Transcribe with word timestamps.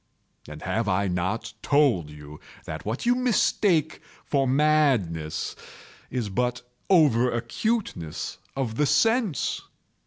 And 0.47 0.63
have 0.63 0.89
I 0.89 1.07
not 1.07 1.53
told 1.61 2.09
you 2.09 2.39
that 2.65 2.85
what 2.87 3.05
you 3.05 3.13
mistake 3.13 4.01
for 4.25 4.47
madness 4.47 5.55
is 6.09 6.27
but 6.27 6.63
over 6.89 7.29
acuteness 7.31 8.39
of 8.55 8.77
the 8.77 8.87
sense? 8.87 9.61